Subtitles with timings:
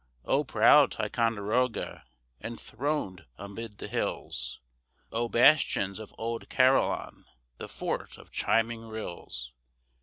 [0.25, 2.05] O proud Ticonderoga,
[2.43, 4.59] enthroned amid the hills!
[5.11, 7.25] O bastions of old Carillon,
[7.57, 9.51] the "Fort of Chiming Rills!"